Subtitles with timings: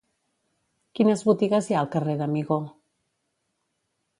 [0.99, 2.59] Quines botigues hi ha al carrer d'Amigó?